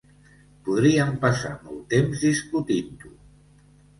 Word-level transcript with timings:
Podríem 0.67 1.11
passar 1.25 1.51
molt 1.67 1.85
temps 1.93 2.23
discutint-ho. 2.29 3.13